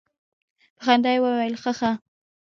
[0.75, 1.91] په خندا يې وويل خه خه.